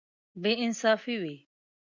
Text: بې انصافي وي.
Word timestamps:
بې 0.41 0.51
انصافي 0.63 1.15
وي. 1.21 1.35